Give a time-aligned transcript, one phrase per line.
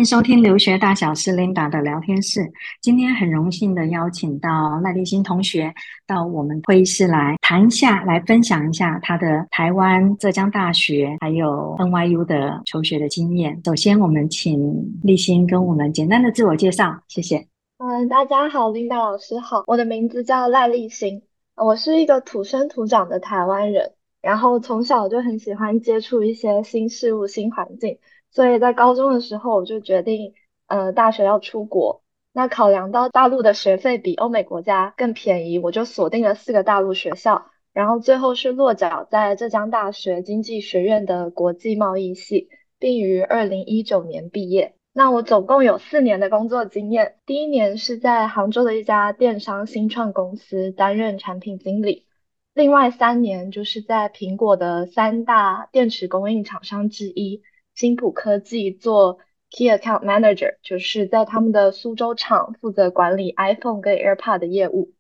[0.07, 2.49] 收听留学大小事 Linda 的聊天室。
[2.81, 5.75] 今天很荣幸的邀请到赖立新同学
[6.07, 13.61] 到我们会议室来谈一下，来分享一下他的台湾、浙江大学还有 NYU 的求学的经验。
[13.65, 17.45] 首先，我们请立新跟我们简单的自我介绍，谢谢。
[17.79, 21.23] 嗯，大家好，Linda 老师好，我的名字叫赖立新，
[21.57, 23.91] 我是一个土生土长的台湾人，
[24.23, 27.99] 然后从小就很喜欢接触一些新事物、新环境。
[28.37, 30.35] 所以在高中的时候，我就决定，
[30.67, 32.03] 呃，大学要出国。
[32.35, 44.75] 那考量到大陆的学费比欧美国家更便宜，我就锁定了四个大陆学校，然后最后是落脚在浙江大学经济学院的国际贸易系，并于二零一九年毕业。
[44.93, 52.05] 那我总共有四年的工作经验，第一年是在杭州的一家电商新创公司担任产品经理，
[52.53, 57.41] 另外三年就是在苹果的三大电池供应厂商之一。
[57.77, 59.19] 新普科技做
[59.51, 64.95] Key Account Manager，就是在他们的苏州厂负责管理 iPhone 跟 AirPod 的业务。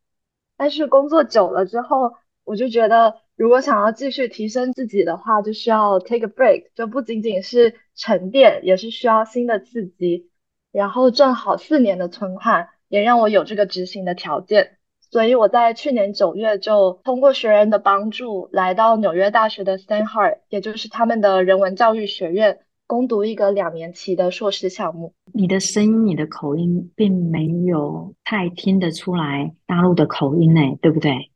[0.58, 2.12] 但是工作久了之后，
[2.44, 10.30] 我就觉得如果想要继续提升自己的话，就需要 take a break，就不仅仅是沉淀，也是需要新的刺激。
[10.70, 14.76] 然后正好四年的存款也让我有这个执行的条件，
[15.10, 22.60] 所以我在去年九月就通过学人的帮助来到纽约大学的 s t a n h a r d 也就是他们的人文教育学院。
[22.86, 25.12] 攻读一个两年期的硕士项目。
[25.32, 31.30] 你的声音、你的口音并没有太听得出来大陆的口音呢，对不对？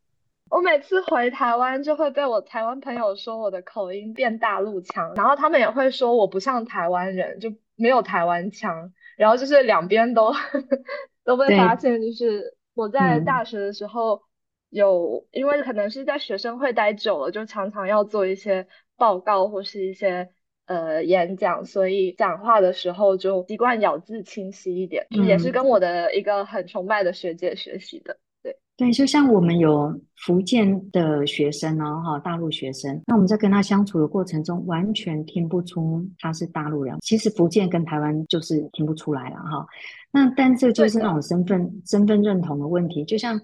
[0.49, 10.33] 我每次回台湾就会被我台湾朋友说我的口音变大陆腔，然后他们也会说我不像台湾人，就没有台湾腔，然后就是两边都
[11.25, 12.01] 都被发现。
[12.01, 14.23] 就是我在大学的时候
[14.71, 18.67] 有，因为可能是在学生会待久了，就常常要做一些
[18.97, 20.31] 报告或是一些。
[20.71, 28.17] 呃，演讲，所以讲话的时候就习惯咬字清晰一点，嗯，也是跟我的一个很崇拜的学姐学习的。
[28.41, 29.93] 对对，就像我们有
[30.25, 36.97] 福建的学生哦，哈，大陆学生，那我们在跟他相处的过程中，完全听不出他是大陆人。
[37.01, 39.67] 其实福建跟台湾就是听不出来了哈。
[40.13, 43.05] 那但这就是那种身份身份认同的问题。
[43.05, 43.41] 就像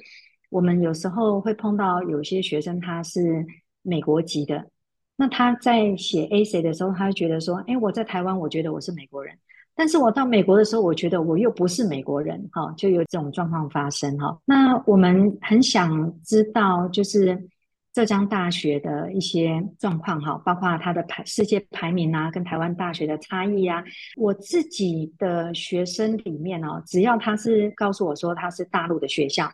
[0.49, 3.45] 我们有时候会碰到有些学生，他是
[3.83, 4.65] 美国籍的。
[5.19, 9.34] 那他在写 essay 的时候，他就觉得说：“哎，我在台湾，我觉得我是美国人，
[9.75, 14.38] 但是我到美国的时候，我觉得我又不是美国人，哈，就有这种状况发生，哈。
[14.44, 17.49] 那我们很想知道，就是
[17.94, 23.83] 浙江大学的一些状况，哈，包括它的排世界排名啊，跟台湾大学的差异啊。
[24.16, 29.50] 我自己的学生里面哦，只要他是告诉我说他是大陆的学校，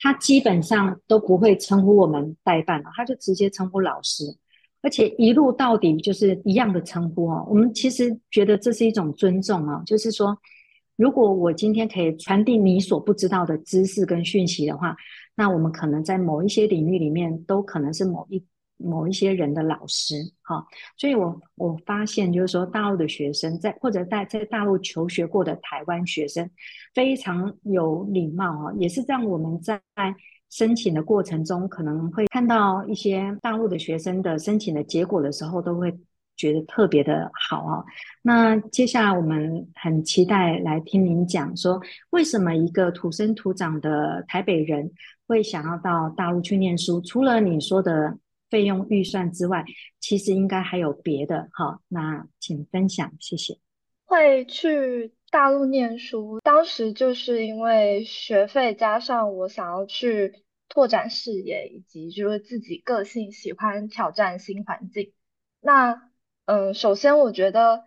[0.00, 4.24] 他基本上都不会称呼我们代办，他就直接称呼老师。”
[4.80, 10.38] 而且一路到底就是一样的称呼哦，我们其实觉得这是一种尊重哦，就是说，
[10.96, 14.96] 如果我今天可以传递你所不知道的知识跟讯息的话，
[15.34, 18.44] 那我们可能在某一些领域里面都可能是某一
[18.76, 20.64] 某一些人的老师哈。
[20.96, 26.48] 所以我我发现就是说，大陆的学生在或者在在大陆求学过的台湾学生
[26.94, 29.80] 非常有礼貌啊，也是让我们在。
[30.50, 35.94] 申请的过程中，可能会看到一些大陆的学生的申请的结果的时候，都会
[36.36, 37.84] 觉得特别的好啊。
[38.22, 44.90] 那接下来我们很期待来听您讲说，为什么一个土生土长的台北人
[45.26, 47.00] 会想要到大陆去念书？
[47.00, 48.16] 除了你说的
[48.48, 49.64] 费用预算之外，
[50.00, 51.48] 其实应该还有别的。
[51.52, 53.58] 好，那请分享，谢谢。
[54.06, 55.12] 会去。
[55.30, 65.12] 大陆念书，当时就是因为学费加上我想要去拓展视野，以及就是自己个性喜欢挑战新环境。
[65.60, 66.10] 那
[66.46, 67.84] 嗯，首先我觉得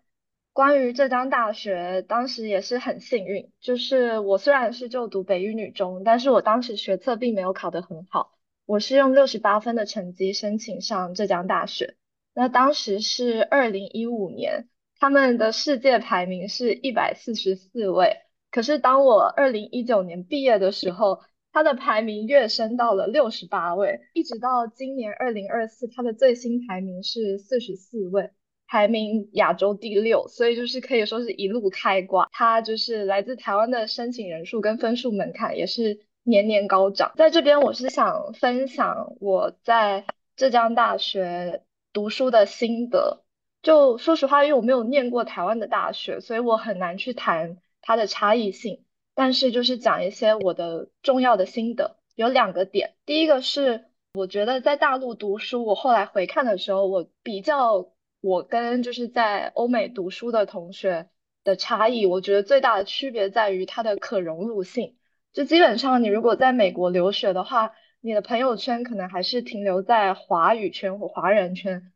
[0.54, 8.34] 关于浙江大学，当时也是很幸运，就是我虽然是就读北语女中，但是我当时学测并没有考得很好，
[8.68, 11.96] 我是用六十八分的成绩申请上浙江大学。
[12.36, 14.68] 那当时是二零一五年。
[15.02, 18.18] 他们的世界排名是一百四十四位，
[18.52, 21.22] 可是当我二零一九年毕业的时候，
[21.52, 28.30] 他的排名跃升到了六十八位，一直到今年二零二四，他的最新排名是四十四位，
[28.68, 32.30] 排名亚洲第六，所以就是可以说是一路开挂。
[32.32, 37.12] 他就是来自台湾的申请人数跟分数门槛也是年年高涨。
[37.18, 40.06] 在这边，我是想分享我在
[40.36, 43.24] 浙江大学读书的心得。
[43.62, 48.84] 就说实话，因为我没有念过台湾的大学，所以我很难去谈它的差异性。
[49.14, 52.94] 但是就是讲一些我的重要的心得，有两个点。
[53.06, 57.92] 第一个是我觉得在大陆读书，我后来回看的时候，我比较
[58.22, 61.10] 我跟就是在欧美读书的同学
[61.44, 64.96] 的差异，我觉得最大的区别在于它的可融入性。
[65.34, 71.92] 就基本上你如果在美国留学的话，你的朋友圈可能还是停留在华语圈或华人圈，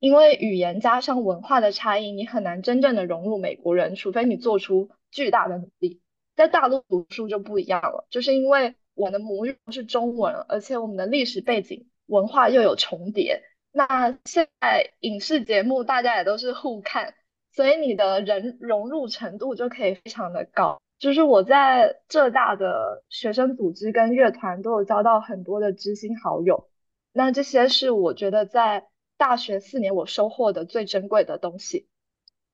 [0.00, 6.00] 因为语言加上文化的差异，你很难真正的融入美国人，除非你做出巨大的努力。
[6.36, 13.42] 在大陆读书就不一样了，就是因为我的母语是中文，而且我们的历史背景文化又有重叠。
[13.72, 17.14] 那现在影视节目大家也都是互看，
[17.52, 20.80] 所以你的人融入程度就可以非常的高。
[20.98, 26.68] 就是我在浙大的学生组织跟乐团都有交到很多的知心好友，
[27.12, 28.86] 那这些是我觉得在
[29.18, 31.86] 大学四年我收获的最珍贵的东西。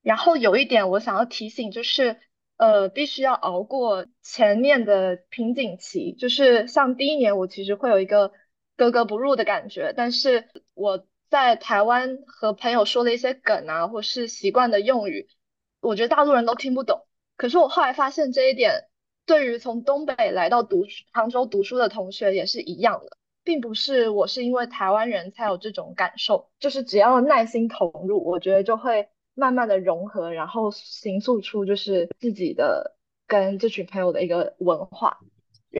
[0.03, 2.19] 然后有一点我想要提醒就是。
[2.57, 8.31] 呃，必须要熬过前面的瓶颈期，就是像第一年，我其实会有一个
[8.77, 9.93] 格格不入的感觉。
[9.97, 15.27] 但是我在台湾和朋友说了一些梗啊，或是习惯的用语，
[15.81, 17.05] 我觉得大陆人都听不懂。
[17.37, 18.85] 可是我后来发现这一点，
[19.27, 29.09] 对于从东北来到读杭州读书的同学也是一样的，并不是我是因为台湾人才有这种感受，就是只要耐心投入，我觉得就会。
[29.37, 32.95] 慢慢的融合，然后形塑出就是自己的
[33.27, 35.19] 跟这群朋友的一个文化，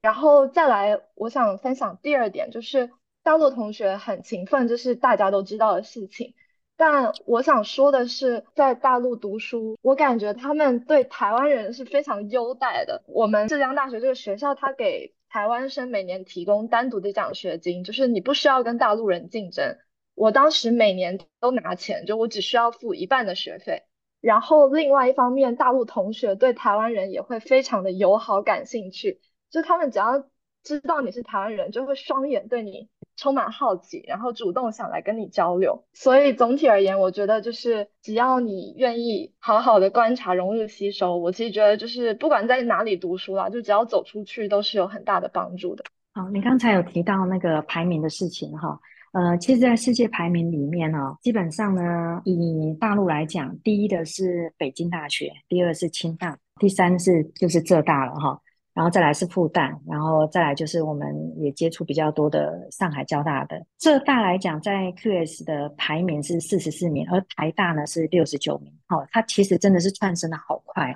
[0.03, 2.91] 然后再来，我想分享第二点，就是
[3.23, 6.35] 大陆同学很勤奋，这是大家都知道的事情。
[6.77, 13.05] 但我想说的是，在大陆读书，我感觉他们对台湾人是非常优待的。
[13.07, 19.77] 我们浙江大学这个学校，它给台湾生每年提供单独的奖学金，就是你不需要跟大陆人竞争。
[20.15, 23.83] 我当时每年都拿钱，就我只需要付一半的学费。
[24.21, 29.21] 然后另外一方面，大陆同学对台湾人也会非常的友好、感兴趣。
[29.51, 30.25] 就他们只要
[30.63, 35.85] 知道你是台湾人，就会双眼对你充满好奇，然后主动想来跟你交流。
[35.93, 45.85] 所以总体而言，我觉得就是只要你愿意好好的观察、融入、吸收，我其实觉得就是不管在哪里读书啦，就只要走出去都是有很大的帮助的。
[46.15, 48.79] 好，你刚才有提到那个排名的事情哈。
[49.13, 58.37] 呃，其实，在世界排名里面呢、基本上呢，以大陆来讲，第一的是北京大学，第二是清大，第三是就是浙大了哈，
[58.75, 63.65] 然后再来是复旦，然后再来就是我们也接触比较多的上海交大的。
[63.79, 68.73] 浙大来讲，在 QS 的排名是四十四名，而台大呢是六十九名。
[68.89, 70.95] 哦，它其实真的是窜升的好快。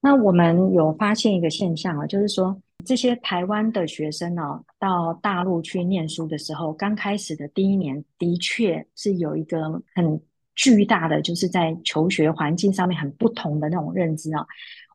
[0.00, 2.56] 那我们有发现一个现象啊，就是说。
[2.84, 10.20] 这些台湾的学生呢、哦，到大陆去念书的时候，刚开始的第一年，的确是有一个很
[10.56, 14.46] 巨大的，就是在求学环境上面很不同的那种认知啊、哦。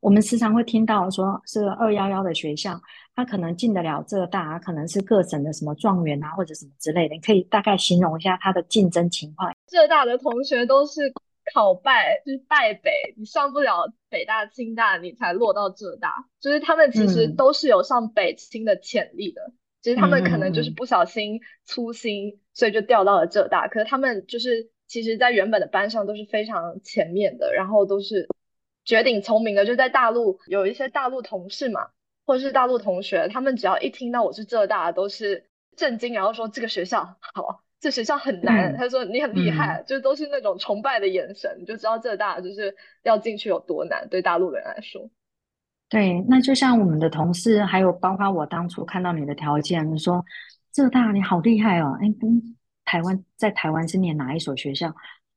[0.01, 2.77] 我们时常会听到说，是二幺幺的学校，
[3.15, 7.15] 他可能进得了浙大，可能是各省的什么状元啊，或者什么之类的。
[7.15, 9.53] 你可以大概形容一下他的竞争情况。
[9.67, 11.13] 浙大的同学都是。
[11.55, 16.23] 考败就是败北，你上不了北大、清大，你才落到浙大。
[16.39, 23.67] 就是他们其实都是有上北清的潜力的，其实、嗯、他们可能就是不小心粗心，嗯、所以就掉到了浙大。
[23.67, 28.27] 可是他们就是其实，在原本的班上都是非常前面的，然后都是
[28.83, 29.65] 绝顶聪明的。
[29.65, 31.87] 就在大陆有一些大陆同事嘛，
[32.25, 35.45] 或者是大陆同学，他们只要一听到我是浙大，都是
[35.77, 37.63] 震惊，然后说这个学校好。
[37.79, 45.09] 这学校很难，嗯、他说你很厉害，嗯、就都是那种崇拜的眼神，你就知道浙大就是要进去有多难，对大陆人来说。
[45.89, 50.23] 对，那就像我们的同事，还有包括我当初看到你的条件，你说
[50.71, 51.97] 浙大你好厉害哦，
[52.91, 54.93] 台湾在台湾是念哪一所学校？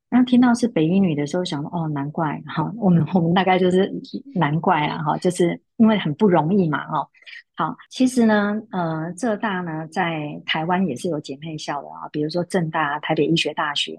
[0.09, 3.89] 然后听到是北一女的时候，想哦，难怪哈，我们我们大概就是
[4.33, 7.07] 难怪啊哈，就是因为很不容易嘛哈。
[7.55, 13.97] 好，其实呢，呃，浙大呢在台湾也是有姐妹校的啊，比如说正大、台北医学大学。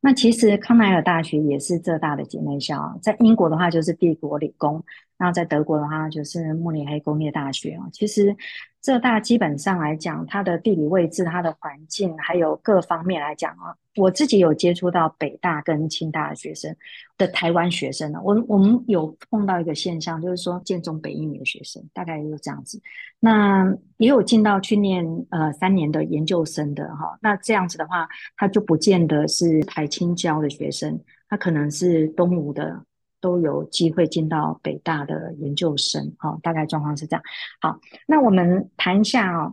[0.00, 4.84] 那其实康奈尔大学也是浙大的姐妹校，在英国的话就是帝国理工，
[5.18, 7.88] 然后在德国的话就是慕尼黑工业大学啊。
[7.92, 8.34] 其实。
[8.82, 16.72] 浙大基本上来讲，它的地理位置、它的环境，还有各方面来讲啊，我自己有接触到北大跟清大的学生
[17.18, 22.80] 的台湾学生呢，我我们有碰到一个现象，就是说建中北一女的学生，大概就是这样子。
[23.18, 28.06] 那也有进到去念呃三年的研究生的哈，那这样子的话，
[28.36, 30.96] 他就不见得是台清教的学生，
[31.28, 32.80] 他可能是东吴的。
[33.26, 37.22] 都有机会进到北大的研究生，哦，大概状况是这样。
[37.60, 39.52] 好，那我们谈一下哦，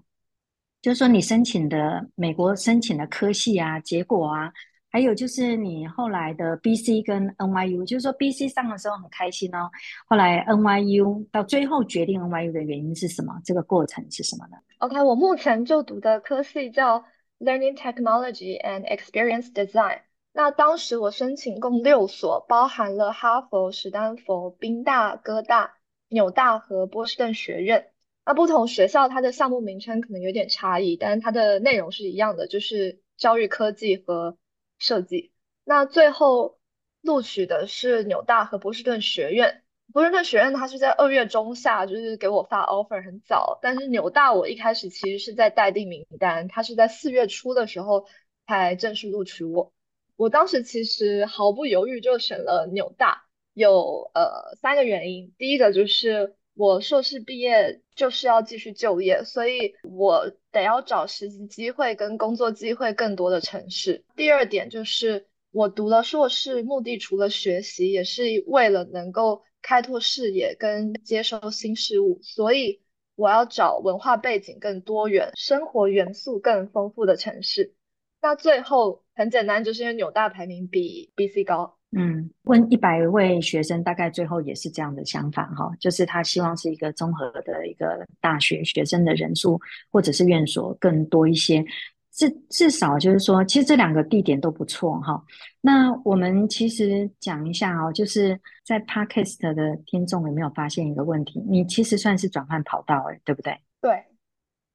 [0.79, 4.53] 就是说你申请的美国申请的科系啊，结果啊，
[4.91, 9.71] 还有就是你后来的 BC 跟 NYU，就是说 BC 上的时候很开心哦，
[10.05, 13.41] 后来 NYU 到最后决定 NYU 的原因是什么？
[13.43, 17.03] 这个过程是什么呢？OK，我目前就读的科系叫
[17.39, 20.01] Learning Technology and Experience Design。
[20.35, 27.91] 那当时我申请共六所，包含了哈佛、史丹佛、宾大、哥大、纽大和波士顿学院。
[28.25, 34.37] 那不同学校它的项目名称可能有点差异，但是它的内容是一样的，就是教育科技和
[34.79, 35.31] 设计。
[35.63, 36.57] 那最后
[37.01, 39.63] 录取的是纽大和波士顿学院。
[39.91, 48.07] 波士顿学院它是在二月中下，就是给我发 offer 很早，但是纽大我一开始其实是在待定名单，它是在四月初的时候
[48.47, 49.71] 才正式录取我。
[50.15, 55.33] 我当时其实毫不犹豫就选了纽大，有呃三个原因。
[55.37, 64.03] 第一个就是我硕士毕业就是要继续就业，所以我得要找实习机会跟工作机会更多的城市。
[64.15, 72.81] 第二点就是我读了硕士，目的除了学习，也是为了能够开拓视野跟接受新事物，所以
[73.15, 77.73] 我要找文化背景更多元、生活元素更丰富的城市。
[78.21, 81.77] 那最后很简单，就是因为纽大排名比 BC 高。
[81.95, 89.59] 嗯，问一百位学生，大概最后也是这样的想法哈，就是他希望是一个综合的一个大学，学生的人数
[89.91, 91.63] 或者是院所更多一些。
[92.11, 95.23] 至至少就是说，其实这两个地点都不错哈。
[95.61, 101.43] 那我们其实讲一下哦，就是在 Podcast 的听众有没有发现一个问题？
[101.47, 103.57] 你其实算是转换跑道诶，对不对？
[103.81, 104.03] 对。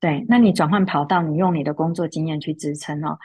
[0.00, 3.18] 对，那你转换跑道，你用你的工作经验去支撑哦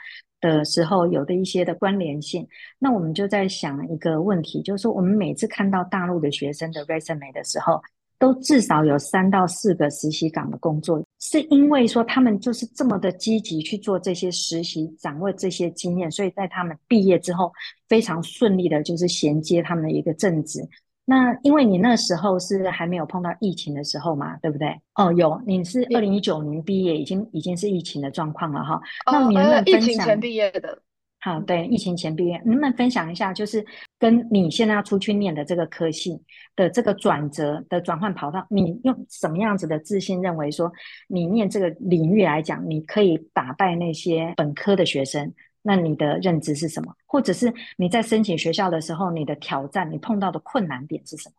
[0.48, 2.46] 的时候，有的一些的关联性。
[2.78, 7.80] 那我们就在想一个问题，就是说我们每次看到大陆的学生的 resume 的时候，
[8.18, 17.50] 都至少有三到四个实习岗的工作，是因为说他们就是这么的积极去做这些实习，掌握这些经验，所以在他们毕业之后
[17.88, 20.60] 非常顺利的，就是衔接他们的一个正职。
[21.04, 24.74] 那因为你那时候是还没有碰到疫情的时候嘛，对不对？
[24.94, 28.74] 哦，有，你是二零一九年毕业，已经已经是疫情的状况了哈。
[29.06, 29.80] 哦，那你能不能分享？
[29.80, 30.82] 疫情前毕业的。
[31.20, 33.64] 好，对，疫情前毕业，能不能分享一下，就是
[33.98, 36.20] 跟你现在要出去念的这个科系
[36.54, 40.70] 的这个转折的转换跑道，你用什么样子的自信认为说，
[41.08, 45.32] 你念这个领域来讲，你可以打败那些本科的学生？
[45.66, 46.94] 那你的认知是什么？
[47.06, 51.34] 或者是你在申请学校的时候，你的挑战，你碰到的困难点是什么？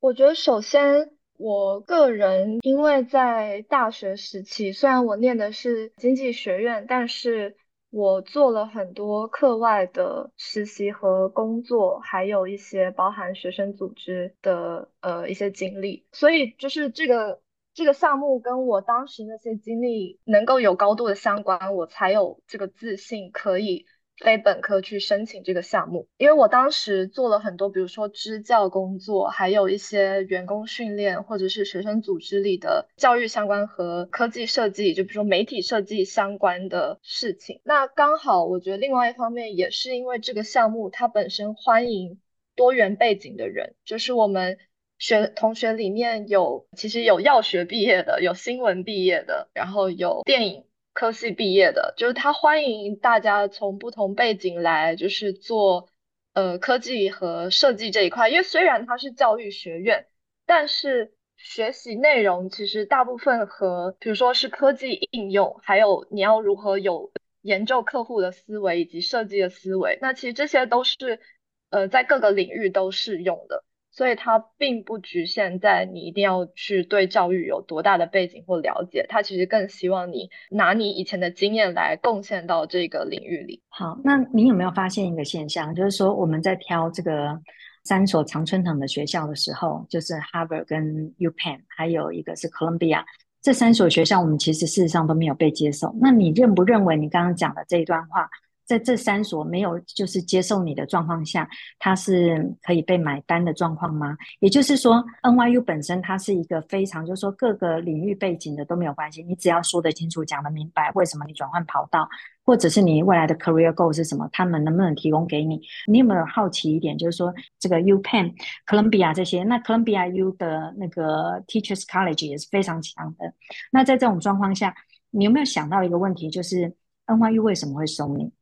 [0.00, 7.56] 我觉得首先，我个人因为在大学时期，虽然我念的是经济学院，但是
[7.88, 17.40] 我做了很多课外的实习和工作，还有一些包含学生组织的呃一些经历，所以就是这个。
[17.74, 23.84] 这个项目跟我当时那些经历能够有高度的相关，我才有这个自信可以
[24.18, 26.06] 非本科去申请这个项目。
[26.16, 37.60] 因为我当时做了很多，比如说支教工作，还有一些员工训练，或者是学生组织里的教育相关和科技设计，就比如说媒体设计相关的事情。
[37.64, 42.20] 那刚好，我觉得另外一方面也是因为这个项目它本身欢迎
[42.54, 44.58] 多元背景的人，就是我们。
[45.04, 55.90] 学同学里面有，其实有药学毕业的，有新闻毕业的，然后有电影科系毕业的，就是他欢迎大家从不同背景来，就是做
[56.32, 58.30] 呃科技和设计这一块。
[58.30, 60.06] 因为虽然它是教育学院，
[60.46, 71.20] 但是学习内容其实大部分和，比如说是科技应用，还有你要如何有研究客户的思维以及设计的思维，那其实这些都是
[71.68, 73.64] 呃在各个领域都适用的。
[73.96, 83.62] 所以它并不局限在你一定要去对教育有多大的背景或了解，它其实更希望你拿你以前的经验来贡献到这个领域里。
[83.68, 87.40] 好，那你有没有发现一个现象，就是说我们在挑这个
[87.84, 93.04] 三所常春藤的学校的时候，就是 Harvard 跟 UPenn，还有一个是 Columbia，
[93.40, 95.94] 这三所学校我们其实事实上都没有被接受。
[96.00, 98.28] 那你认不认为你刚刚讲的这一段话？
[98.66, 104.16] 在这三所没有就是接受你的状况下，它是可以被买单的状况吗？
[104.40, 112.08] 也就是说，NYU 本身它是一个非常就是说各个领域背景的都没有关系，你只要说得清楚、讲得明白，为什么你转换跑道，
[112.44, 115.60] 或者是你未来的 career goal 是什么，他们能不能提供给你？
[115.86, 118.32] 你有没有好奇一点，就是说这个 UPenn、
[118.66, 123.32] Columbia 这些，那 Columbia U 的那个 Teachers College 也是非常强的。
[123.70, 124.74] 那在这种状况下，
[125.10, 126.74] 你有没有想到一个问题，就是
[127.06, 128.32] NYU 为什么会收你？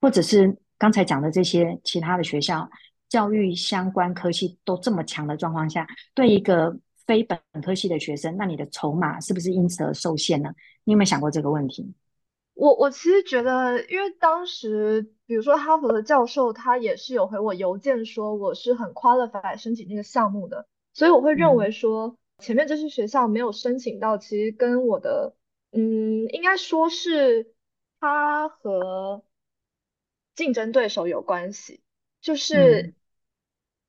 [0.00, 2.68] 或者是刚才讲的这些其他的学校，
[3.08, 6.76] 教育相关科系都这么强的状况下，对一个
[7.06, 10.50] 非本科系的学生，那你的筹码是不是因此而受限呢？
[10.84, 11.94] 你有没有想过这个问题？
[12.54, 25.34] 我我其实觉得，因为当时比如说哈佛的教授，他也是有回我邮件说我是很 qualified 申请那个项目的，所以我会认为说前面这些学校没有申请到，其实跟我的
[25.70, 27.54] 嗯，应该说是
[28.00, 29.22] 他和
[30.38, 31.80] 竞争对手有关系，
[32.22, 32.94] 就是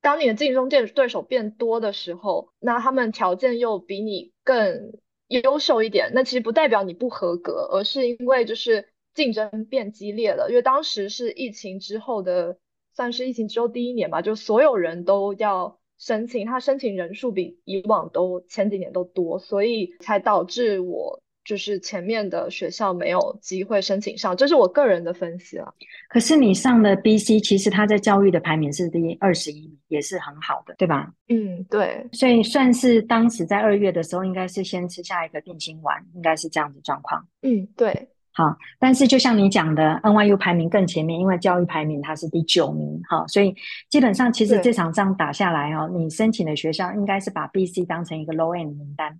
[0.02, 5.00] 当你的竞争对对手变多的时候，那他们条件又比你更。
[5.30, 10.50] 优秀一点，那其实不代表你不合格，而是因为就是竞争变激烈了。
[10.50, 12.58] 因为当时是疫情之后的，
[12.96, 21.22] 算是疫情之后第一年吧，就所有人都要申请，他申请人数比以往都前几年都多，所以才导致我。
[21.50, 25.74] 就是前面的学校没有机会申请上，这是我个人的分析了。
[26.08, 31.12] 可是你上的 BC，其实它在教育的排名是第二十一名，也是很好的，对吧？
[31.28, 32.06] 嗯，对。
[32.12, 37.26] 所以算是当时在二月的时候，应该是先吃下一个定心丸，应该是这样子状况。
[37.42, 38.10] 嗯，对。
[38.32, 43.56] 好，但是就像你讲的，NYU 排名更前面，因为教育排名它是第九名，哈，所以
[43.90, 49.20] 基本上其实这场仗打下来哦，你申请的学校应该是把 BC 当成一个 low end 名单。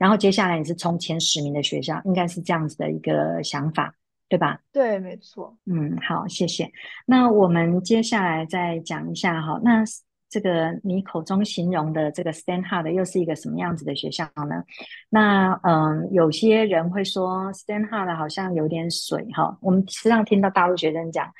[0.00, 3.94] 然后接下来你是冲前十名的学校，应该是这样子的一个想法，
[4.30, 4.58] 对吧？
[4.72, 5.54] 对，没错。
[5.66, 6.72] 嗯，好，谢谢。
[7.04, 9.84] 那我们接下来再讲一下哈，那
[10.30, 14.64] 这个你口中形容的这个 Sternhard 又是一个什么样子的学校呢？
[15.10, 19.58] 那嗯，有些人会说 Sternhard 好像有点水哈。
[19.60, 21.30] 我们时常听到大陆学生讲，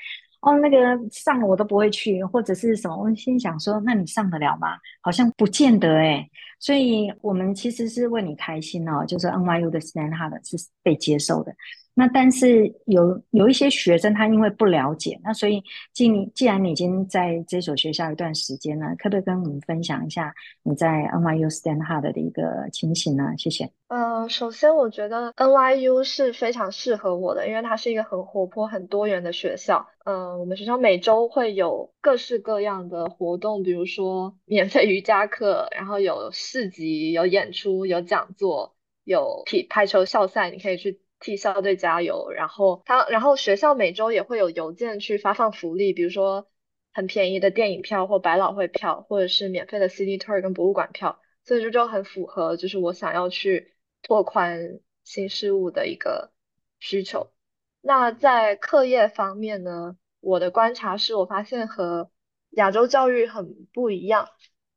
[0.41, 0.77] 哦，那个
[1.11, 2.97] 上了我都不会去，或者是什么？
[2.97, 4.77] 我心想说，那你上得了吗？
[5.01, 6.27] 好像不见得诶。
[6.59, 11.53] 所以我们其实是为你开心哦，就是 NYU 的 Stanhard 是被接受的。
[12.01, 23.35] 那但是有有一些学生他因为不了解，那所以既既然你已经在这所学校一段时间了，可不可以跟我们分享一下你在 NYU Sternhard 的一个情形呢？
[23.37, 23.69] 谢谢。
[23.87, 29.85] 呃，首先我觉得 NYU 是非常适合我的，因为它是一个很活泼、很多元的学校。
[30.03, 40.99] 呃，我们学校每周会有各式各样的活动，比如说 免费瑜伽课，然后有市集、有演出、有讲座、有体排球校赛，你可以去。
[41.21, 46.47] 替校队加油，然后他，然后学校每周也会有邮件去发放福利，比如说
[46.91, 56.31] 很便宜的电影票或百老汇票，或者是免费的 city tour 跟博物馆票，所以这就很符合就是我想要去拓宽新事物的一个
[56.79, 57.31] 需求。
[57.79, 62.11] 那在课业方面呢，我的观察是我发现和
[62.49, 64.27] 亚洲教育很不一样，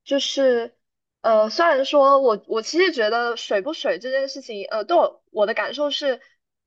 [0.05, 0.77] 就是。
[1.25, 6.21] 呃，虽然说我我其实觉得水不水这件事情，呃，对我我的感受是，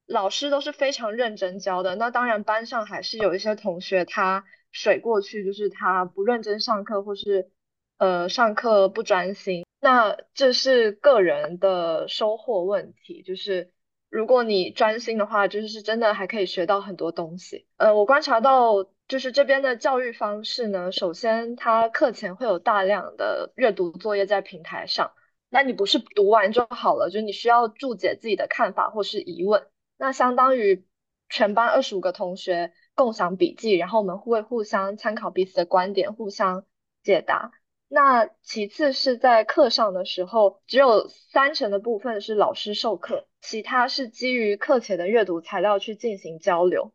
[0.07, 1.95] 老师都是非常认真教的。
[1.95, 7.51] 那当然班上还是有一些同学他水过去，就是他不认真上课，或是
[7.97, 9.65] 呃上课不专心。
[9.79, 13.71] 那这是个人的收获问题，就是
[14.09, 17.67] 如果你专心的话，就是真的还可以学到很多东西。
[17.77, 18.89] 呃，我观察到。
[19.07, 25.13] 就是这边的教育方式呢，首先他课前会有大量的阅读作业在平台上，
[25.47, 29.65] 那你不是读完就好了，就是你需要注解自己的看法或是疑问，
[29.97, 30.85] 那相当于
[31.29, 36.65] 全班二十五个同学共享笔记，然后我们会互相参考彼此的观点，互相
[37.03, 37.51] 解答。
[37.89, 46.93] 那其次是在课上的时候，只有三成的部分是老师授课，其他是基于课前的阅读材料去进行交流。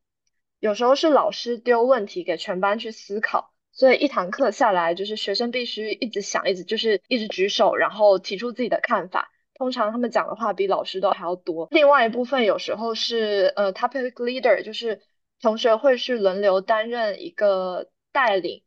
[0.61, 9.32] 有时候是老师丢问题给全班去思考，所以一堂课下来，就是学生必须一直想，一直就是一直举手，然后提出自己的看法。
[9.63, 11.69] 通常他们讲的话比老师都还要多。
[11.71, 15.01] 另外一部分有时候是呃 topic leader，就是
[15.41, 18.65] 同学会去轮流担任一个带领，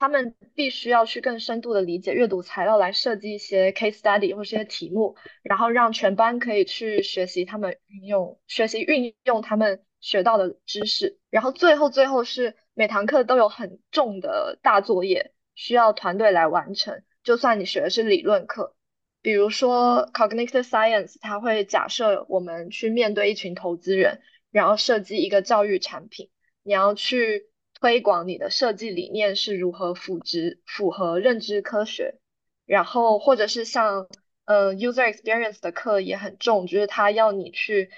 [0.00, 9.84] 他们必须要去更深度的理解阅读材料，来设计一些 case study 或是一些题目，然后让全班可以去学习他们运用，学习运用他们。
[10.00, 17.04] 学到的知识，然后最后最后是每堂课都有很重的大作业需要团队来完成。
[17.22, 18.74] 就算你学的是理论课，
[19.22, 26.28] 比如说 cognitive science，它会假设我们去面对一群投资人，然后设计一个教育产品，
[26.62, 27.46] 你要去
[27.80, 30.20] 推广你的设计理念是如何符合
[30.66, 32.18] 符合认知科学，
[32.66, 34.08] 然后或者是像
[34.44, 37.90] 呃 user experience 的课也很重，就是它要你去。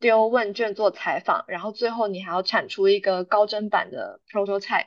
[0.00, 4.86] 丢问卷做采访，然后最后你还要产出一个高帧版的 prototype，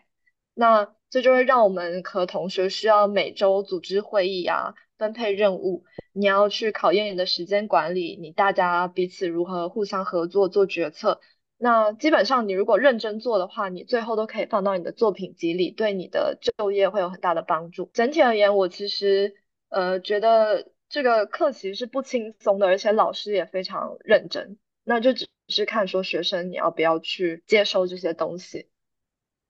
[0.55, 11.19] 那这就会让我们和同学需要每周组织会议啊，分配任务，你要去考验你的时间管理，你大家彼此如何互相合作做决策。
[11.57, 17.89] 那基本上你如果认真做的话，你最后都可以放到你的作品集里，对你的就业会有很大的帮助。
[17.93, 19.35] 整体而言，我其实
[19.69, 24.57] 呃觉得这个课其实是不轻松的，而且老师也非常认真。
[24.83, 28.67] 那就只是看说学生你要不要去接收这些东西。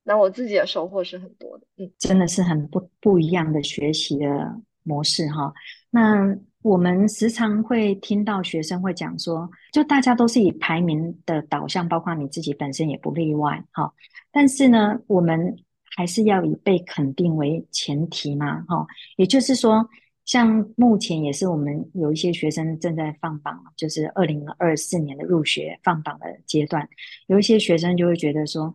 [0.03, 4.27] 那我自己的收获是很多的，嗯，真的是很不不一样的学习的
[4.84, 5.54] 模式哈。
[5.89, 13.93] 那我们时常会听到学生会讲说，就大家都是以排名的导向，包括你自己本身也不例外哈。
[14.32, 15.56] 但是呢，我们
[15.96, 18.88] 还是要以被肯定为前提嘛哈。
[19.17, 19.88] 也就是说，
[20.26, 26.88] 像目前也是我们有一些学生正在放榜，就是二零二四年的入学放榜的阶段，
[27.28, 28.74] 有一些学生就会觉得说，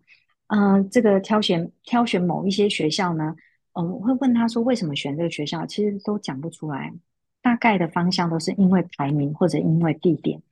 [0.49, 3.35] 嗯、这个挑选挑选某一些学校呢，
[3.79, 6.93] 嗯，我会问他说为什么选这个学校，其实都讲不出来，
[7.41, 10.43] 大概的方向都是因为排名或者因为地点，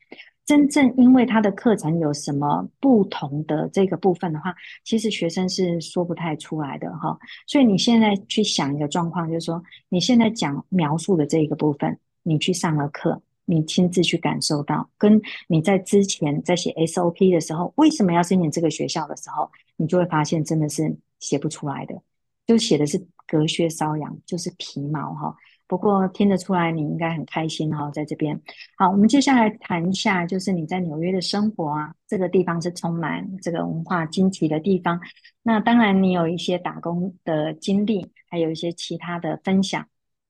[0.44, 7.18] 真正因为他的课程有什么不同的这个部分的话，其实学生是说不太出来的哈。
[7.48, 22.00] 所以你现在去想一个状况，就是说你现在讲描述的这一个部分，你去上了课，你亲自去感受到，跟你在之前在写 SOP 的时候，为什么要申请这个学校的时候，你就会发现真的是写不出来的，
[22.46, 25.34] 就写的是隔靴搔痒，就是皮毛哈。
[25.68, 28.40] 不过听得出来，你应该很开心哈，在这边。
[28.76, 35.00] 好，我们接下来谈一下，就是你在纽约的生活啊，这个地方是充满这个文化惊奇的地方。
[35.42, 39.84] 那当然，你有一些打工的经历，还有一些其他的分享。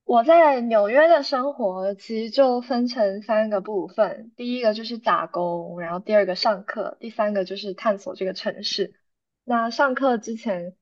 [0.05, 8.93] 我在纽约的生活其实就分成三个部分，第一个就是打工，然后第二个上课，第三个就是探索这个城市。
[9.43, 10.73] 那上课之前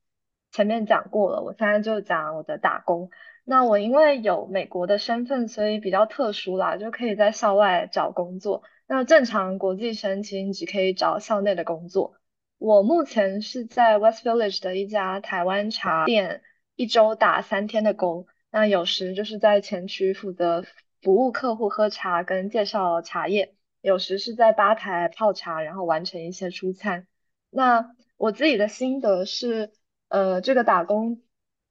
[0.56, 3.10] 前面讲过了，我现在就讲我的打工。
[3.44, 8.63] 那我因为有美国的身份，所以比较特殊啦，就可以在校外找工作。
[8.88, 12.13] 那正常国际生其实只可以找校内的工作。
[12.58, 16.41] 我目前是在 West Village 的一家台湾茶店，
[16.78, 18.26] 一周打三天的工。
[18.50, 20.63] 那有时就是在前区负责
[21.02, 27.06] 服务客户喝茶跟介绍茶叶，有时是在吧台泡茶，然后完成一些出餐。
[27.50, 29.74] 那我自己的心得是，
[30.08, 31.22] 呃，这个打工。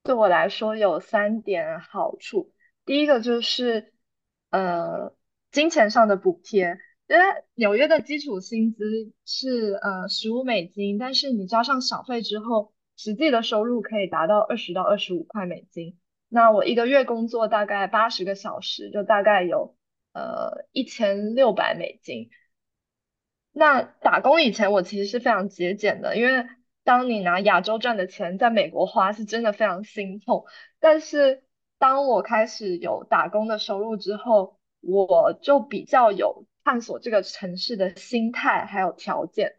[0.02, 2.52] 对我来说有三点好处，
[2.84, 3.94] 第一个就是
[4.50, 5.16] 呃
[5.50, 15.98] 金钱上的补贴，因为纽约的基础薪资是呃十五美金，但是你加上小费之后，实际的收入可以达到二十到二十五块美金。
[16.28, 19.74] 那我一个月工作大概八十个小时，就大概有
[20.12, 22.28] 呃一千六百美金。
[23.52, 26.46] 那打工以前我其实是非常节俭的，因为。
[26.84, 30.44] 当你拿亚洲赚的钱在美国花，是真的非常心痛。
[30.80, 31.42] 但是
[31.78, 39.56] 当我开始有打工的收入之后，我就比较有探索这个城市的心态还有条件。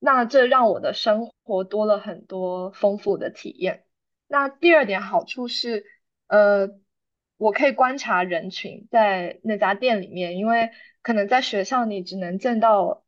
[0.00, 3.84] 那这让我的生活多了很多丰富的体验。
[4.26, 5.84] 那第二点好处是，
[6.26, 6.70] 呃，
[7.36, 10.70] 我可以观察人群在那家店里面，因为
[11.02, 13.04] 可能在学校你只能见到，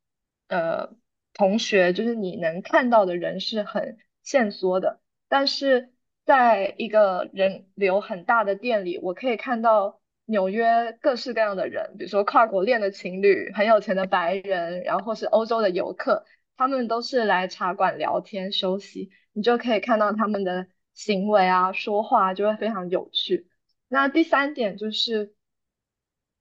[0.46, 0.94] 呃。
[1.36, 5.92] 同学，就是你能看到的人是很限缩的，但是
[6.24, 16.24] 在一个人流很大的店里，我可以看到纽约各式各样的人，比如说跨国恋的情侣、很有钱的白人，然后是欧洲的游客，
[16.56, 23.46] 他们都是来茶馆聊天休息，你就可以看到他们的行为啊、说话就会非常有趣。
[23.88, 25.34] 那第三点就是，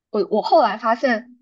[0.10, 1.35] 我我后来发现。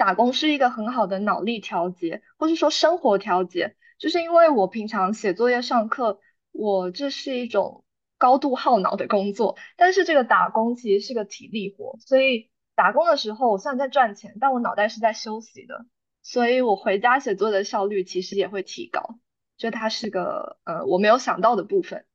[0.00, 6.20] 打工是一个很好的脑力调节，或是说生活调节，就是因为我平常写作业、上课，
[6.52, 7.84] 我这是一种
[8.16, 15.84] 高度耗脑的工作，但是这个打工其实是个体力活，所以打工的时候我虽然在赚钱，但我脑袋是在休息的，
[16.22, 19.18] 所以我回家写作的效率其实也会提高，
[19.58, 22.06] 就它是个呃我没有想到的部分。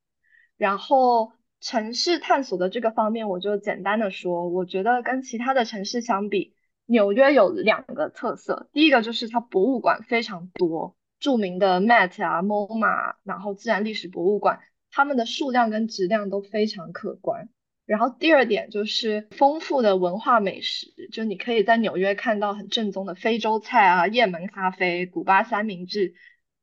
[0.58, 6.55] 然后城市探索的这个方面，我就简单的说，我觉得跟其他的城市相比。
[6.88, 14.60] 纽约有两个特色，第一个就是它博物馆非常多，著名的 Met 啊、MoMA，然后自然历史博物馆，
[14.92, 17.50] 它们的数量跟质量都非常可观。
[17.88, 26.14] 然后第二点就是丰富的文化美食，就你可以在纽约看到很正宗的非洲菜啊、雁门咖啡、古巴三明治，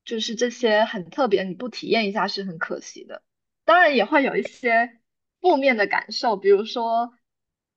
[0.05, 3.23] 就是这些很特别，你不体验一下是很可惜的。
[3.65, 5.01] 当然也会有一些
[5.41, 7.13] 负面的感受，比如说。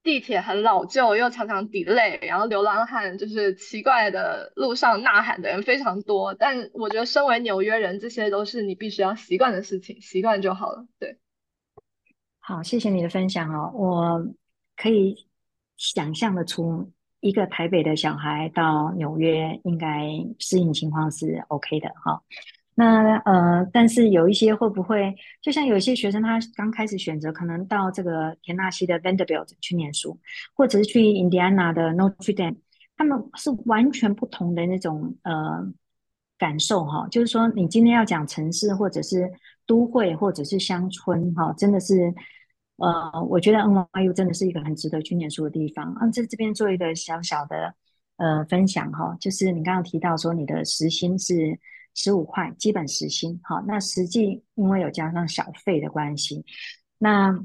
[0.05, 6.35] 地铁很老旧，又常常 delay，然后流浪汉就是奇怪的路上呐喊的人非常多。
[6.35, 10.85] 但我觉得，身为纽约人，这些都是你必须要习惯的事情，习惯就好了。
[10.99, 11.17] 对，
[12.39, 13.71] 好，谢谢你的分享哦。
[13.73, 14.27] 我
[14.77, 15.27] 可以
[15.75, 22.21] 想象的出，一个台北的小孩到纽约，应该适应情况是 OK 的哈。
[22.77, 30.19] 那呃，但是有一些会不会，就像有一些学生，他刚开始选择可能到这个田纳西的 Vanderbilt 去念书，
[30.53, 32.57] 或者是去印第安纳的 Notre Dame，
[32.97, 35.65] 他们是完全不同的那种呃
[36.37, 37.07] 感受哈。
[37.09, 39.31] 就是说，你今天要讲城市，或者是
[39.65, 42.13] 都会，或者是乡村哈，真的是
[42.75, 45.93] 呃，我觉得 NYU 真的是一个很值得去念书的地方。
[45.93, 47.73] 啊，在这边做一个小小的
[48.17, 51.57] 呃分享哈，就是你刚刚提到说你的时薪是
[51.95, 56.45] 十五块，基本时薪哈，那实际因为有加上小费的关系，
[56.99, 57.43] 那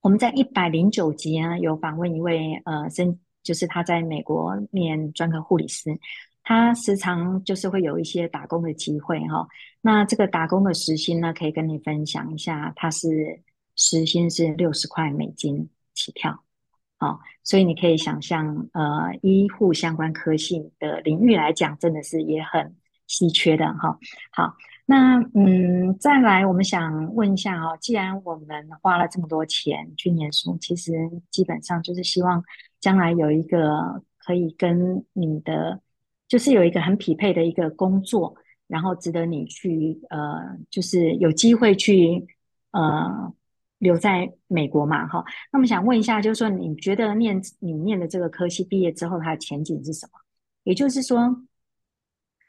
[0.00, 3.16] 我们在一百零九集啊有访问一位呃生。
[3.44, 5.98] 就是他在美国念专科护理师，
[6.42, 9.46] 他时常就是会有一些打工的机会哈。
[9.80, 13.40] 那这个打工的时薪呢，可以跟你分享一下，他是
[13.74, 16.38] 时薪是六十块美金起跳，
[16.98, 22.76] 好，所以你可以想象，呃，医护相关科系的领域来讲，真的是也很
[23.08, 23.98] 稀缺的哈。
[24.30, 24.54] 好。
[24.90, 30.94] 那嗯，再来，我们想问一下哦，既然我们花了这么多钱去念书，其实
[31.30, 32.42] 基本上就是希望
[32.80, 35.82] 将来有一个可以跟你的，
[36.26, 38.34] 就是有一个很匹配的一个工作，
[38.66, 42.26] 然后值得你去呃，就是有机会去
[42.70, 43.30] 呃
[43.76, 45.22] 留在美国嘛，哈。
[45.52, 50.12] 那么想问一下，就是说你觉得念你念的这个科系毕业之后，它的前景是什么？
[50.64, 51.42] 也就是说，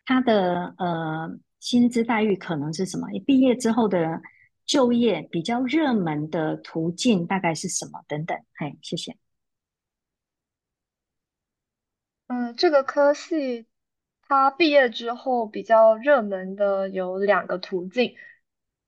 [0.09, 1.39] 他的呃。
[1.59, 3.09] 薪资待遇可能是什么？
[3.27, 4.21] 毕业之后的
[4.65, 8.01] 就业比较热门的途径大概是什么？
[8.07, 9.17] 等等，嘿，谢谢。
[12.27, 13.67] 嗯，这个科系
[14.25, 18.15] 它毕业之后比较热门的有两个途径。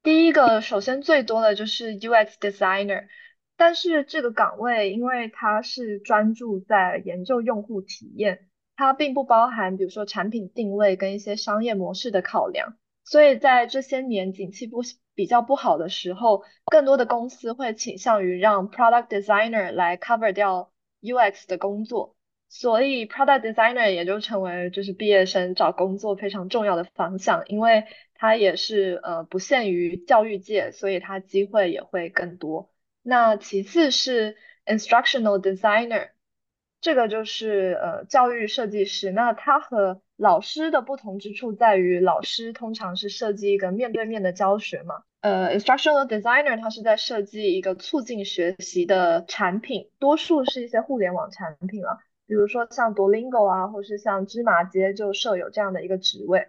[0.02, 3.10] 第一个，首先最多的就是 UX designer，
[3.58, 8.48] 但是这个岗位因为它是专注在研究用户体验。
[8.82, 14.82] 它并不包含，比如说产品定位跟一些商业模式的考量，所以在这些年景气不
[15.14, 22.16] 比较不好的时候，更多的公司会倾向于让 product designer 来 cover 掉 UX 的工作，
[22.50, 27.84] 所以 product designer 也就成为就是毕业生找工作非常重要的方向，因为
[28.16, 32.72] 它也是呃不限于教育界，所以它机会也会更多。
[33.04, 36.10] 那其次是 instructional designer。
[36.82, 56.48] 这个就是呃教育设计师，那他和老师的不同之处在于，老师通常是设计一个面对面的教学嘛，呃，instructional designer 他是在设计一个促进学习的产品，多数是一些互联网产品了，比如说像 Duolingo 啊，或是像芝麻街就设有这样的一个职位，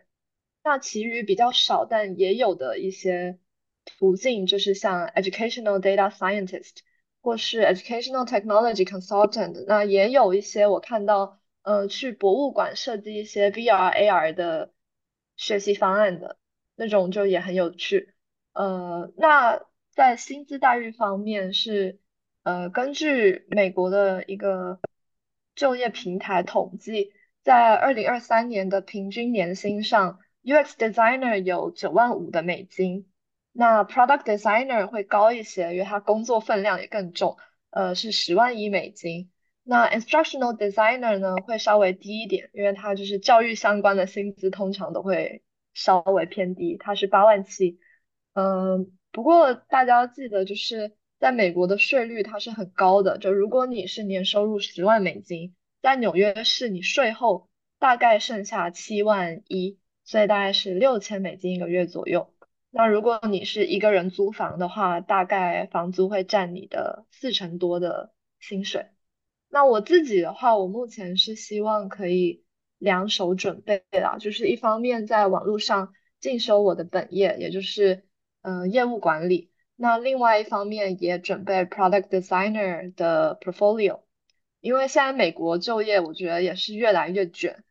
[0.65, 3.39] 那其余比较少但也有的一些
[3.85, 6.79] 途径就是像 educational data scientist。
[7.23, 14.73] 或是 educational technology consultant，那也有一些我看到，呃，去博物馆设计一些 VR AR 的
[15.37, 16.37] 学习方案的
[16.75, 18.13] 那种就也很有趣。
[18.53, 22.01] 呃，那在薪资待遇方面是，
[22.43, 24.81] 呃，根据美国的一个
[25.55, 33.07] 就业平台统计，在二零二三年的平均年薪上，UX designer 有九万五的美金。
[33.53, 37.37] 那 product designer 会高一些，因为他工作分量也更重，
[37.71, 39.31] 呃，是十万一美金。
[39.63, 45.43] 那 instructional designer 呢，会稍微低一点，因为他就是教育相关的薪资通常都会
[45.75, 47.79] 稍微偏低，他是八万七。
[48.35, 62.32] 嗯，不过大家要记得，就是在美国的税率它是很高的，就如果你是年收入十万美金，在纽约市你税后大概剩下七万一，所以大概是六千美金一个月左右。
[62.75, 68.87] 那如果你是一个人租房的话，大概房租会占你的四成多的薪水。
[69.51, 72.47] 那我自己的话，我目前是希望可以
[72.79, 78.07] 两手准备啦，就是一方面在网络上进修我的本业，也就是
[78.41, 79.53] 嗯、业务管理。
[79.77, 84.01] 那另外一方面也准备 product designer 的 portfolio，
[84.61, 87.63] 因为现在美国就业我觉得也是越来越卷，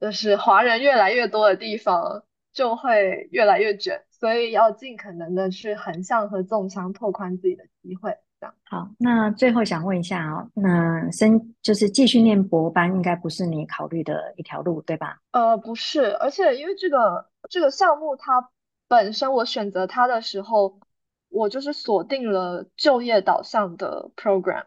[0.00, 4.02] 就是华人越来越多的地方就会越来越卷。
[4.10, 8.54] 所以要尽可能的去横向和纵向拓宽自己的机会，这样。
[8.64, 15.20] 好，那最后想问一下哦，那升就是继续念博班，应该不是你考虑的一条路，对吧？
[15.30, 18.50] 呃，不是，而且因为这个这个项目它
[18.88, 20.80] 本身，我选择它的时候，
[21.28, 24.64] 我就是锁定了就业导向的 program，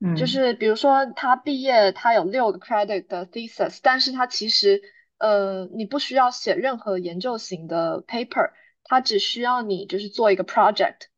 [0.00, 4.80] 嗯，就是比如说他毕业他有六个 credit 的 thesis，但是他其实
[5.18, 8.50] 呃你不需要写任何研究型的 paper。
[8.90, 11.08] 它只需要你就是做一个 project，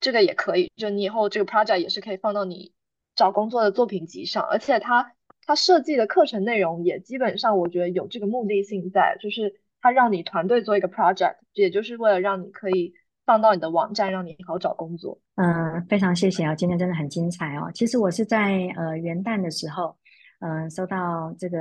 [0.00, 2.74] 这个也可以，就你以后这个 project 也是可以放到你
[3.16, 5.10] 找工作的作品集上，而且它
[5.46, 12.92] 它设计的课程内容也基本上我觉得有这个目的性在，就是它让你团队做一个 project，也就是为了让你可以
[13.24, 15.18] 放到你的网站，让你好找工作。
[15.36, 17.70] 嗯，非常谢谢啊，今天真的很精彩哦。
[17.72, 19.96] 其实我是在呃元旦的时候。
[20.40, 21.58] 嗯、收到这个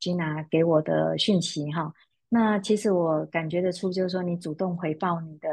[0.00, 1.92] Gina 给我的讯息哈。
[2.28, 5.48] 那其实我感觉得出，就是说你主动回报你的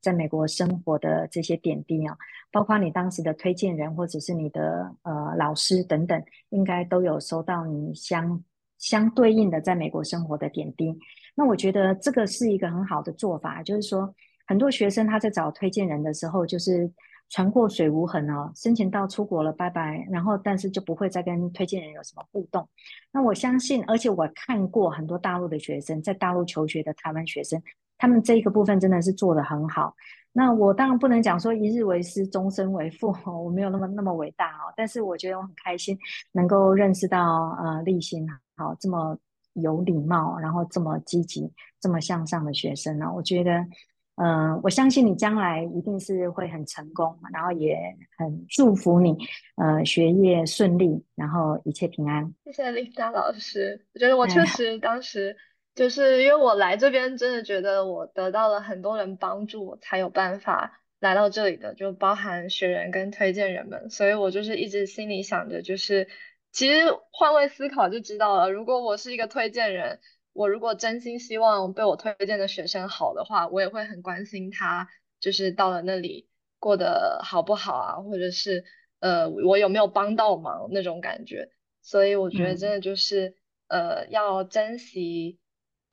[0.00, 2.16] 在美国生活的这些点滴啊，
[2.50, 8.42] 包括你当时的推荐人或者是你的呃老师等等，应该都有收到你相
[8.78, 10.92] 相对应的在美国生活的点滴。
[11.34, 14.12] 那我觉得这个是一个很好的做法，就是说
[14.48, 16.90] 很多学生他在找推荐人的时候，就是。
[17.28, 20.06] 船过水无痕哦，申请到出国了，拜拜。
[20.10, 22.68] 然后，但是就不会再跟推荐人有什么互动。
[23.12, 27.60] 那我相信，而且我看过很多大陆的学生，在大陆求学的台湾学生，
[27.98, 29.94] 他们这一个部分真的是做得很好。
[30.32, 34.72] 那我当然不能讲说一日为师，终身为父，我没有那么那么伟大哦。
[34.76, 35.98] 但是我觉得我很开心，
[36.32, 38.24] 能够认识到呃立新
[38.56, 39.18] 好这么
[39.54, 43.66] 有礼貌，然后这么积极、这么向上的学生呢，我觉得。
[44.16, 47.76] 嗯、呃，我相信你将来一定是会很成功，然后也
[48.16, 49.14] 很祝福你，
[49.56, 52.34] 呃，学业顺利，然后一切平安。
[52.44, 55.36] 谢谢琳达老师，我觉得我确实当时
[55.74, 66.08] 就是因为我来这边，真的觉得我得到了很多人帮助，我才有办法来到这里的，就包含学员跟推荐人们，所以我就是一直心里想着，就是
[66.52, 70.00] 其实换位思考就知道了，如果我是一个推荐人。
[70.36, 78.64] 我如果真心希望被我推荐的学生好的话，我也会很关心他，就是到了那里过得好不好啊，或者是
[79.00, 81.50] 呃我有没有帮到忙那种感觉。
[81.80, 83.36] 所以我觉得真的就是、
[83.68, 85.38] 嗯、呃要珍惜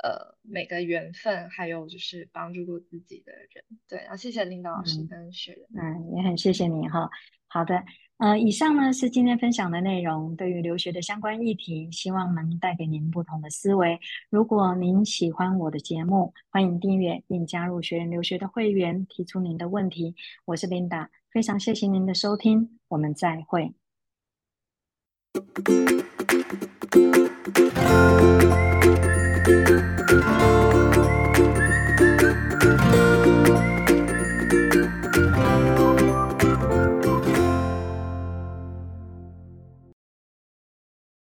[0.04, 3.64] 呃每个缘分，还有就是帮助过自己的人。
[3.88, 7.10] 对，然后谢谢领导老师跟学人，嗯，也很谢谢你哈。
[7.48, 7.76] 好的。
[8.20, 14.00] 呃，以上呢是今天分享的内容，对于留学的相关议题，希望能带给您不同的思维。
[14.30, 20.16] 如果您喜欢我的节目，欢迎订阅并加入学人留学的会员，提出您的问题。
[20.46, 23.74] 我是 Linda，非常谢谢您的收听，我们再会。